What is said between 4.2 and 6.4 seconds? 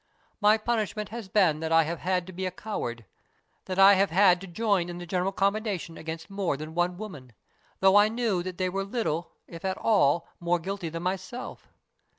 to join in the general combination against